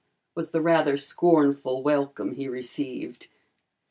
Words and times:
was 0.33 0.49
the 0.49 0.61
rather 0.61 0.97
scornful 0.97 1.83
welcome 1.83 2.31
he 2.31 2.47
received. 2.47 3.27